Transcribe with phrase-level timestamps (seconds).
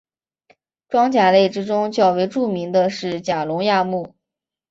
[0.89, 4.15] 装甲类之中较为著名的是甲龙亚目。